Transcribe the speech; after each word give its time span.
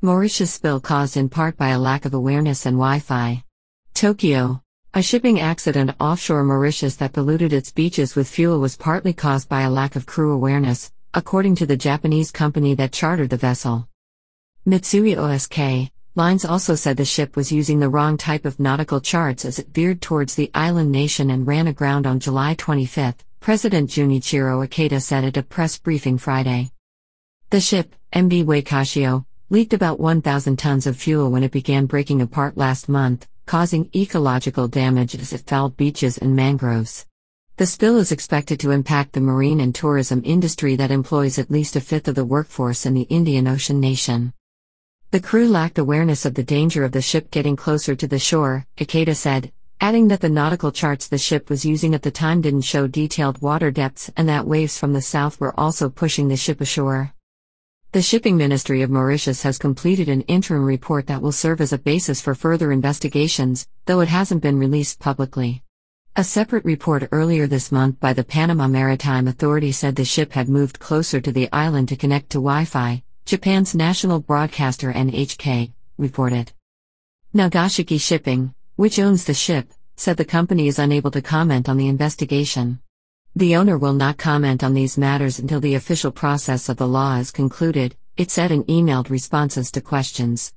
Mauritius 0.00 0.52
spill 0.52 0.78
caused 0.78 1.16
in 1.16 1.28
part 1.28 1.56
by 1.56 1.70
a 1.70 1.78
lack 1.78 2.04
of 2.04 2.14
awareness 2.14 2.66
and 2.66 2.76
Wi 2.76 3.00
Fi. 3.00 3.42
Tokyo. 3.94 4.62
A 4.94 5.02
shipping 5.02 5.40
accident 5.40 5.90
offshore 5.98 6.44
Mauritius 6.44 6.94
that 6.96 7.12
polluted 7.12 7.52
its 7.52 7.72
beaches 7.72 8.14
with 8.14 8.28
fuel 8.28 8.60
was 8.60 8.76
partly 8.76 9.12
caused 9.12 9.48
by 9.48 9.62
a 9.62 9.70
lack 9.70 9.96
of 9.96 10.06
crew 10.06 10.30
awareness, 10.30 10.92
according 11.14 11.56
to 11.56 11.66
the 11.66 11.76
Japanese 11.76 12.30
company 12.30 12.74
that 12.74 12.92
chartered 12.92 13.30
the 13.30 13.36
vessel. 13.36 13.88
Mitsui 14.64 15.16
OSK 15.16 15.90
Lines 16.14 16.44
also 16.44 16.76
said 16.76 16.96
the 16.96 17.04
ship 17.04 17.34
was 17.34 17.50
using 17.50 17.80
the 17.80 17.88
wrong 17.88 18.16
type 18.16 18.44
of 18.44 18.60
nautical 18.60 19.00
charts 19.00 19.44
as 19.44 19.58
it 19.58 19.74
veered 19.74 20.00
towards 20.00 20.36
the 20.36 20.52
island 20.54 20.92
nation 20.92 21.28
and 21.30 21.44
ran 21.44 21.66
aground 21.66 22.06
on 22.06 22.20
July 22.20 22.54
25, 22.54 23.16
President 23.40 23.90
Junichiro 23.90 24.64
Ikeda 24.64 25.02
said 25.02 25.24
at 25.24 25.36
a 25.36 25.42
press 25.42 25.76
briefing 25.76 26.18
Friday. 26.18 26.70
The 27.50 27.60
ship, 27.60 27.96
MV 28.12 28.44
Wakashio, 28.44 29.24
leaked 29.50 29.72
about 29.72 29.98
1,000 29.98 30.58
tons 30.58 30.86
of 30.86 30.94
fuel 30.94 31.30
when 31.30 31.42
it 31.42 31.50
began 31.50 31.86
breaking 31.86 32.20
apart 32.20 32.58
last 32.58 32.86
month, 32.86 33.26
causing 33.46 33.88
ecological 33.96 34.68
damage 34.68 35.14
as 35.14 35.32
it 35.32 35.40
fouled 35.46 35.74
beaches 35.74 36.18
and 36.18 36.36
mangroves. 36.36 37.06
The 37.56 37.64
spill 37.64 37.96
is 37.96 38.12
expected 38.12 38.60
to 38.60 38.72
impact 38.72 39.14
the 39.14 39.22
marine 39.22 39.60
and 39.60 39.74
tourism 39.74 40.20
industry 40.22 40.76
that 40.76 40.90
employs 40.90 41.38
at 41.38 41.50
least 41.50 41.76
a 41.76 41.80
fifth 41.80 42.08
of 42.08 42.14
the 42.14 42.26
workforce 42.26 42.84
in 42.84 42.92
the 42.92 43.08
Indian 43.08 43.48
Ocean 43.48 43.80
nation. 43.80 44.34
The 45.12 45.20
crew 45.20 45.48
lacked 45.48 45.78
awareness 45.78 46.26
of 46.26 46.34
the 46.34 46.42
danger 46.42 46.84
of 46.84 46.92
the 46.92 47.00
ship 47.00 47.30
getting 47.30 47.56
closer 47.56 47.96
to 47.96 48.06
the 48.06 48.18
shore, 48.18 48.66
Ikeda 48.76 49.16
said, 49.16 49.50
adding 49.80 50.08
that 50.08 50.20
the 50.20 50.28
nautical 50.28 50.72
charts 50.72 51.08
the 51.08 51.16
ship 51.16 51.48
was 51.48 51.64
using 51.64 51.94
at 51.94 52.02
the 52.02 52.10
time 52.10 52.42
didn't 52.42 52.60
show 52.60 52.86
detailed 52.86 53.40
water 53.40 53.70
depths 53.70 54.10
and 54.14 54.28
that 54.28 54.46
waves 54.46 54.78
from 54.78 54.92
the 54.92 55.00
south 55.00 55.40
were 55.40 55.58
also 55.58 55.88
pushing 55.88 56.28
the 56.28 56.36
ship 56.36 56.60
ashore. 56.60 57.14
The 57.92 58.02
Shipping 58.02 58.36
Ministry 58.36 58.82
of 58.82 58.90
Mauritius 58.90 59.42
has 59.44 59.56
completed 59.56 60.10
an 60.10 60.20
interim 60.22 60.62
report 60.62 61.06
that 61.06 61.22
will 61.22 61.32
serve 61.32 61.62
as 61.62 61.72
a 61.72 61.78
basis 61.78 62.20
for 62.20 62.34
further 62.34 62.70
investigations, 62.70 63.66
though 63.86 64.00
it 64.00 64.08
hasn't 64.08 64.42
been 64.42 64.58
released 64.58 64.98
publicly. 64.98 65.62
A 66.14 66.22
separate 66.22 66.66
report 66.66 67.08
earlier 67.12 67.46
this 67.46 67.72
month 67.72 67.98
by 67.98 68.12
the 68.12 68.24
Panama 68.24 68.68
Maritime 68.68 69.26
Authority 69.26 69.72
said 69.72 69.96
the 69.96 70.04
ship 70.04 70.32
had 70.32 70.50
moved 70.50 70.78
closer 70.78 71.18
to 71.18 71.32
the 71.32 71.48
island 71.50 71.88
to 71.88 71.96
connect 71.96 72.28
to 72.30 72.38
Wi 72.38 72.66
Fi, 72.66 73.02
Japan's 73.24 73.74
national 73.74 74.20
broadcaster 74.20 74.92
NHK, 74.92 75.72
reported. 75.96 76.52
Nagashiki 77.34 77.98
Shipping, 77.98 78.52
which 78.76 78.98
owns 78.98 79.24
the 79.24 79.32
ship, 79.32 79.72
said 79.96 80.18
the 80.18 80.26
company 80.26 80.68
is 80.68 80.78
unable 80.78 81.10
to 81.10 81.22
comment 81.22 81.70
on 81.70 81.78
the 81.78 81.88
investigation. 81.88 82.80
The 83.38 83.54
owner 83.54 83.78
will 83.78 83.92
not 83.92 84.18
comment 84.18 84.64
on 84.64 84.74
these 84.74 84.98
matters 84.98 85.38
until 85.38 85.60
the 85.60 85.76
official 85.76 86.10
process 86.10 86.68
of 86.68 86.76
the 86.76 86.88
law 86.88 87.18
is 87.18 87.30
concluded, 87.30 87.94
it 88.16 88.32
said 88.32 88.50
in 88.50 88.64
emailed 88.64 89.10
responses 89.10 89.70
to 89.70 89.80
questions. 89.80 90.52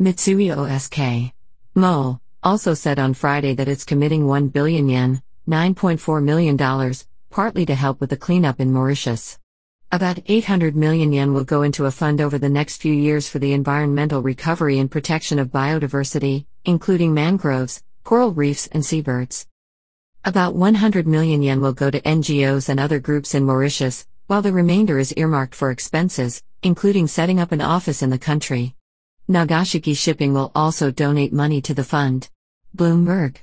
Mitsui 0.00 0.54
OSK. 0.56 1.32
MOL 1.74 2.20
also 2.44 2.74
said 2.74 3.00
on 3.00 3.12
Friday 3.12 3.54
that 3.54 3.66
it's 3.66 3.82
committing 3.82 4.28
1 4.28 4.50
billion 4.50 4.88
yen, 4.88 5.20
$9.4 5.48 6.22
million, 6.22 6.94
partly 7.30 7.66
to 7.66 7.74
help 7.74 8.00
with 8.00 8.10
the 8.10 8.16
cleanup 8.16 8.60
in 8.60 8.72
Mauritius. 8.72 9.40
About 9.90 10.20
800 10.26 10.76
million 10.76 11.12
yen 11.12 11.32
will 11.32 11.42
go 11.42 11.62
into 11.62 11.86
a 11.86 11.90
fund 11.90 12.20
over 12.20 12.38
the 12.38 12.48
next 12.48 12.80
few 12.80 12.94
years 12.94 13.28
for 13.28 13.40
the 13.40 13.52
environmental 13.52 14.22
recovery 14.22 14.78
and 14.78 14.88
protection 14.88 15.40
of 15.40 15.48
biodiversity, 15.48 16.46
including 16.64 17.12
mangroves, 17.12 17.82
coral 18.04 18.30
reefs, 18.30 18.68
and 18.68 18.86
seabirds. 18.86 19.48
About 20.26 20.56
100 20.56 21.06
million 21.06 21.40
yen 21.40 21.60
will 21.60 21.72
go 21.72 21.88
to 21.88 22.00
NGOs 22.00 22.68
and 22.68 22.80
other 22.80 22.98
groups 22.98 23.32
in 23.32 23.44
Mauritius, 23.44 24.08
while 24.26 24.42
the 24.42 24.52
remainder 24.52 24.98
is 24.98 25.14
earmarked 25.16 25.54
for 25.54 25.70
expenses, 25.70 26.42
including 26.64 27.06
setting 27.06 27.38
up 27.38 27.52
an 27.52 27.60
office 27.60 28.02
in 28.02 28.10
the 28.10 28.18
country. 28.18 28.74
Nagashiki 29.28 29.96
Shipping 29.96 30.34
will 30.34 30.50
also 30.52 30.90
donate 30.90 31.32
money 31.32 31.60
to 31.60 31.74
the 31.74 31.84
fund. 31.84 32.28
Bloomberg 32.76 33.36